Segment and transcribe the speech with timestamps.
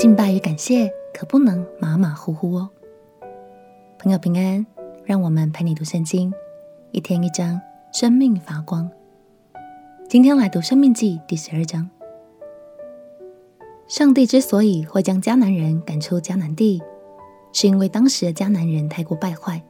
[0.00, 2.70] 敬拜与感谢可不能马马虎虎哦。
[3.98, 4.64] 朋友平安，
[5.04, 6.32] 让我们陪你读圣经，
[6.92, 7.60] 一天一章，
[7.92, 8.88] 生命发光。
[10.08, 11.90] 今天来读《生命记》第十二章。
[13.88, 16.80] 上帝之所以会将迦南人赶出迦南地，
[17.52, 19.60] 是因为当时的迦南人太过败坏。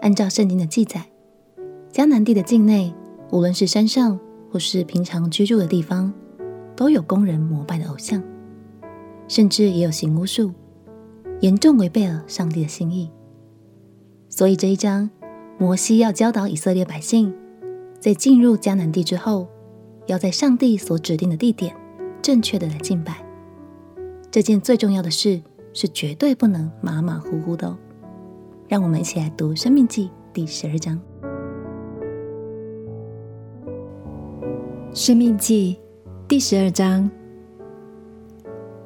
[0.00, 1.00] 按照圣经的记载，
[1.92, 2.92] 迦南地的境内，
[3.30, 4.18] 无论是山上
[4.50, 6.12] 或是平常居住的地方，
[6.74, 8.20] 都有供人膜拜的偶像，
[9.32, 10.52] 甚至也有行巫术，
[11.40, 13.10] 严重违背了上帝的心意。
[14.28, 15.08] 所以这一章，
[15.56, 17.34] 摩西要教导以色列百姓，
[17.98, 19.48] 在进入迦南地之后，
[20.06, 21.74] 要在上帝所指定的地点，
[22.20, 23.24] 正确的来敬拜。
[24.30, 25.40] 这件最重要的事，
[25.72, 27.78] 是绝对不能马马虎虎的哦。
[28.68, 31.00] 让我们一起来读《生命记》第十二章。
[34.92, 35.78] 《生命记》
[36.28, 37.10] 第十二章：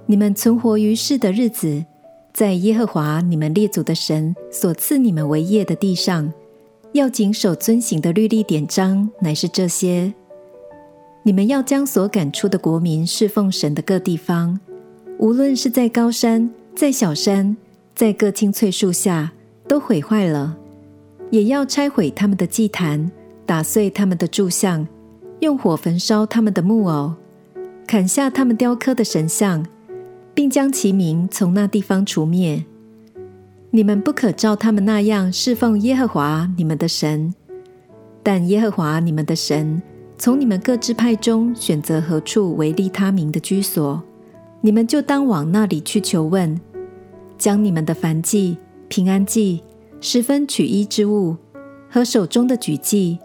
[0.07, 1.85] 你们存活于世的日子，
[2.33, 6.33] 在耶和华你们列祖的神所赐你们为业的地上，
[6.93, 10.15] 要谨守遵行的律例典章，乃是这些：
[11.25, 14.59] 你们要将所赶出的国民侍奉神的各地方，
[15.19, 17.57] 无论是在高山，在小山，
[17.95, 19.33] 在各青翠树下。
[19.69, 20.57] 都毁坏了，
[21.29, 23.11] 也要拆毁他们的祭坛，
[23.45, 24.87] 打碎他们的柱像，
[25.41, 27.13] 用火焚烧他们的木偶，
[27.85, 29.67] 砍下他们雕刻的神像，
[30.37, 32.65] 并将其名从那地方除灭。
[33.71, 37.35] 你们不可照他们那样侍奉耶和华你们的神，
[38.23, 39.83] 但耶和华你们的神
[40.17, 44.01] 从你们各支派中选择何处为利他名的居所，
[44.61, 46.61] 你们就当往那里去求问，
[47.37, 48.59] 将你们的燔祭。
[48.89, 49.65] 平安祭、
[50.01, 51.37] 十分取一之物
[51.91, 53.19] 和手中的举祭，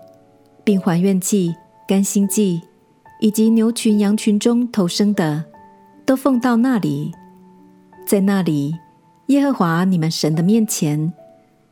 [0.63, 1.53] 并还愿祭、
[1.87, 2.61] 甘心祭，
[3.19, 5.45] 以及牛群、羊群中头生的，
[6.11, 7.13] 都奉到那里。
[8.05, 8.75] 在那里，
[9.27, 11.13] 耶和华你们神的面前，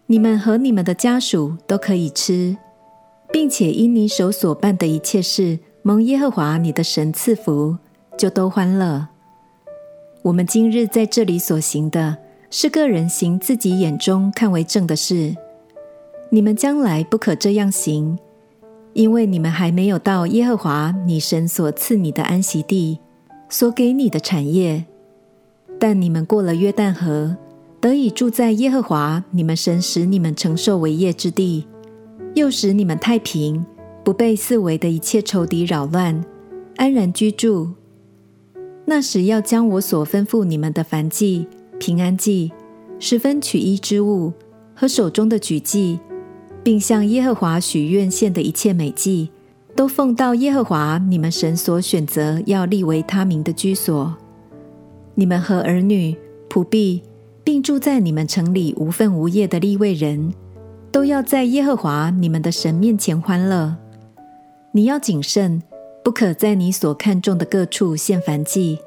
[0.06, 2.56] 你们和你们的家属都可以吃，
[3.34, 7.76] 并且因你手所办的一切事蒙耶和华你的神赐福，
[8.18, 9.10] 就都欢乐。
[10.22, 12.20] 我们今日在这里所行的。
[12.50, 15.36] 是个人行自己眼中看为正的事，
[16.30, 18.18] 你们将来不可这样行，
[18.94, 23.00] 因为你们还没有到耶和华你神所赐你的安息地，
[23.50, 24.86] 所给你的产业。
[25.78, 27.36] 但你们过了约旦河，
[27.82, 31.66] 得以住在耶和华你们神使你们承受为业之地，
[32.36, 33.66] 又使你们太平，
[34.04, 36.24] 不被四围的一切仇敌扰乱，
[36.78, 37.70] 安然居住。
[38.86, 41.48] 那时要将我所吩咐你们的燔祭。
[41.80, 42.52] 平安祭、
[43.00, 44.34] 十分取一之物
[44.76, 45.98] 和手中的举祭，
[46.62, 49.30] 并向耶和华许愿献的一切美祭，
[49.80, 54.14] 都奉到耶和华你们神所选择要立为他名的居所。
[55.16, 56.14] 你们和儿女、
[56.50, 57.02] 仆婢，
[57.46, 60.34] 并住在你们城里无分无业的立位人，
[60.92, 63.74] 都要在耶和华你们的神面前欢乐。
[64.74, 65.64] 你要谨慎，
[66.04, 68.80] 不可在你所看中的各处献燔祭。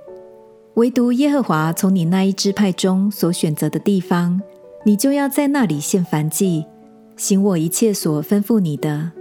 [0.74, 4.42] 唯独耶和华从你那一支派中所选择的地方，
[4.84, 6.66] 你就要在那里献燔祭，
[7.16, 9.12] 行我一切所吩咐你的。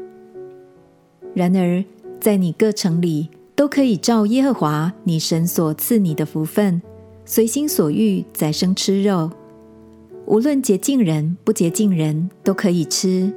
[1.34, 1.84] 然而，
[2.20, 6.82] 在你各城里都可以照耶和华你神所赐你的福分，
[7.26, 9.32] 随心所欲宰牲吃肉，
[10.26, 13.34] 无论洁净人不洁净人都可以吃，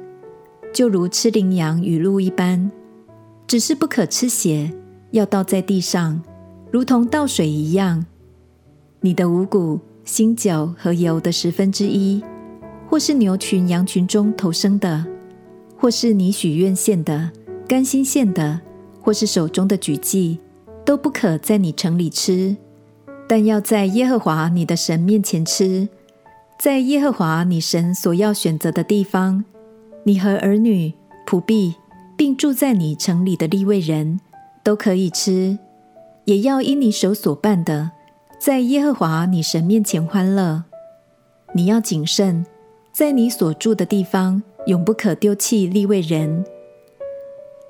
[0.73, 2.69] 就如吃羚羊与鹿一般，
[3.47, 4.71] 只是不可吃血，
[5.11, 6.21] 要倒在地上。
[6.71, 8.05] 如同倒水一样，
[8.99, 12.21] 你的五谷、新酒和油的十分之一，
[12.89, 15.05] 或是牛群、羊群中头生的，
[15.77, 17.31] 或是你许愿献的、
[17.67, 18.61] 甘心献的，
[19.01, 20.39] 或是手中的举祭，
[20.85, 22.55] 都不可在你城里吃，
[23.27, 25.89] 但要在耶和华你的神面前吃，
[26.59, 29.43] 在耶和华你神所要选择的地方，
[30.03, 30.93] 你和儿女、
[31.25, 31.73] 仆婢，
[32.15, 34.19] 并住在你城里的利未人
[34.63, 35.57] 都可以吃。
[36.25, 37.91] 也要因你手所办的，
[38.39, 40.63] 在耶和华你神面前欢乐。
[41.53, 42.45] 你要谨慎，
[42.91, 46.45] 在你所住的地方，永不可丢弃利未人。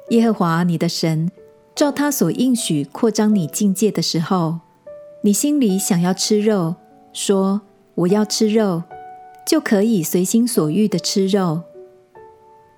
[0.09, 1.31] 耶和华你的神
[1.73, 4.59] 照他所应许扩张你境界的时候，
[5.21, 6.75] 你心里想要吃肉，
[7.11, 7.61] 说
[7.95, 8.83] 我要吃肉，
[9.47, 11.61] 就可以随心所欲的吃肉。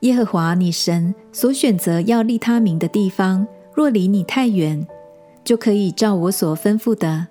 [0.02, 4.88] 耶和华你神所选择要立他名的地方，若离你太远，
[5.44, 7.28] 就可以照我所吩咐的，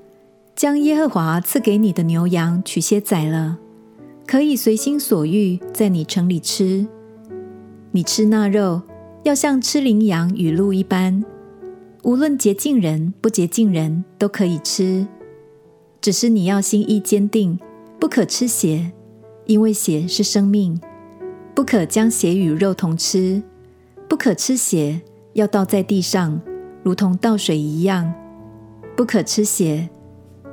[0.55, 3.59] 将耶和华赐给你的牛羊取些宰了，
[4.27, 6.87] 可以随心所欲在你城里吃。
[7.93, 8.83] 你吃那肉，
[9.27, 11.25] 要像吃羚羊与鹿一般，
[12.05, 15.05] 无论洁净人不洁净人都可以吃。
[16.01, 17.59] 只是你要心意坚定，
[17.99, 18.93] 不可吃血，
[19.47, 20.81] 因为血是生命，
[21.57, 23.43] 不可将血与肉同吃，
[24.09, 25.01] 不可吃血，
[25.33, 26.41] 要倒在地上，
[26.85, 28.15] 如同倒水一样，
[28.97, 29.89] 不可吃血。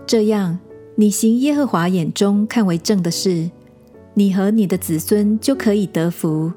[0.07, 0.57] 这样，
[0.95, 3.51] 你行耶和华眼中看为正的事，
[4.15, 6.51] 你和你的子孙就可以得福。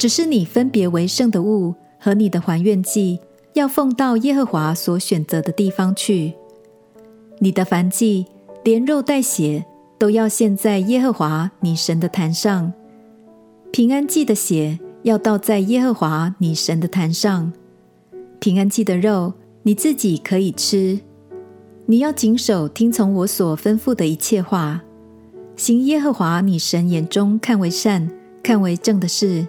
[0.00, 3.20] 只是你分别为圣的物和你的还愿祭，
[3.52, 6.32] 要奉到耶和华所选择的地方去。
[7.38, 8.24] 你的燔祭，
[8.64, 9.62] 连肉带血，
[9.98, 12.72] 都要献在耶和华你神的坛上。
[13.70, 17.52] 平安祭的血要倒在耶和华你神的坛上。
[18.38, 20.98] 平安祭的肉，你自己可以吃。
[21.84, 24.80] 你要谨守听从我所吩咐的一切话，
[25.56, 28.10] 行耶和华你神眼中看为善、
[28.42, 29.46] 看为正的事。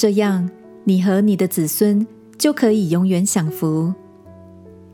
[0.00, 0.48] 这样，
[0.84, 2.06] 你和你的子孙
[2.38, 3.92] 就可以永远享福。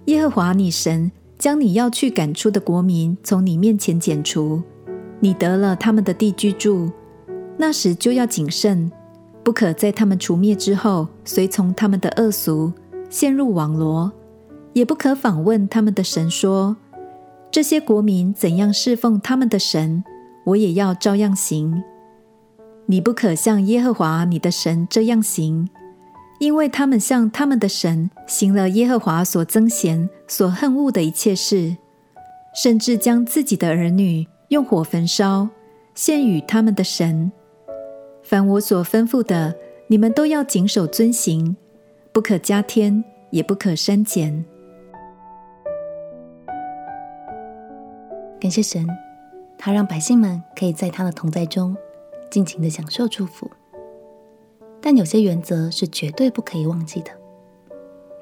[0.07, 4.61] 耶和华你神将你要去赶出的国民从你面前剪除，
[5.21, 6.91] 你得了他们的地居住，
[7.57, 8.91] 那时就要谨慎，
[9.45, 12.73] 不可在他们除灭之后随从他们的恶俗，
[13.09, 14.11] 陷入网罗。
[14.73, 16.77] 也不可访问他们的神，说：
[17.53, 20.03] 这些国民怎样侍奉他们的神，
[20.47, 21.81] 我也要照样行。
[22.89, 25.69] 你不可向耶和华你的神这样行，
[26.39, 31.77] 因为他们向他们的神行了耶和华所憎嫌、所恨恶的一切事，
[32.55, 35.49] 甚至将自己的儿女用火焚烧，
[35.97, 37.33] 献与他们的神。
[38.23, 39.55] 凡我所吩咐的，
[39.89, 41.57] 你们都要谨守遵行，
[42.13, 44.45] 不可加添，也不可删减。
[48.39, 48.87] 感谢神，
[49.59, 51.77] 他让百姓们可以在他的同在中
[52.31, 53.51] 尽情的享受祝福。
[54.81, 57.11] 但有些原则是绝对不可以忘记的，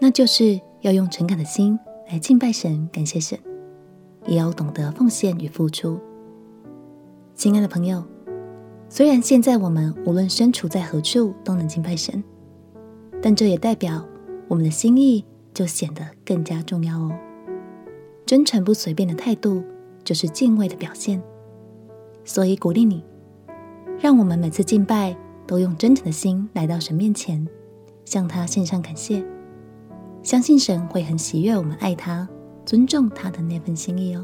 [0.00, 1.78] 那就是要用诚恳的心
[2.08, 3.38] 来敬拜神、感谢神，
[4.26, 5.98] 也要懂得奉献与付出。
[7.34, 8.02] 亲爱的朋友，
[8.88, 12.22] 虽然现在我们无论身处在何处都能敬拜神，
[13.20, 14.04] 但这也代表
[14.48, 17.12] 我们的心意就显得更加重要哦。
[18.24, 19.62] 真诚不随便的态度。
[20.04, 21.18] 就是敬畏的表现，
[22.26, 23.02] 所以鼓励你，
[24.04, 25.16] 让我们每次敬拜
[25.46, 27.48] 都用真诚的心来到神面前，
[28.04, 29.24] 向他献上感谢，
[30.22, 32.28] 相信神会很喜悦我们爱他、
[32.66, 34.22] 尊重他的那份心意哦。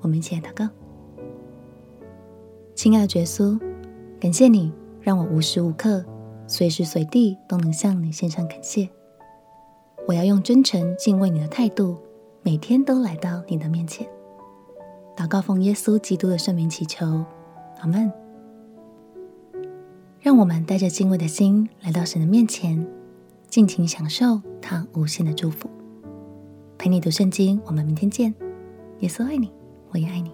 [0.00, 0.68] 我们一起来祷告，
[2.74, 3.58] 亲爱的耶稣，
[4.20, 6.04] 感谢你让我无时无刻、
[6.46, 8.86] 随时随地都能向你献上感谢。
[10.06, 11.96] 我要用真诚敬畏你的态度，
[12.42, 14.06] 每天都来到你的面前。
[15.16, 17.24] 祷告奉耶稣基督的圣名祈求，
[17.80, 18.21] 阿门。
[20.22, 22.86] 让我们带着敬畏的心来到神的面前，
[23.50, 25.68] 尽情享受他无限的祝福。
[26.78, 28.32] 陪你读圣经，我们明天见。
[29.00, 29.50] 耶稣爱你，
[29.90, 30.30] 我也爱你。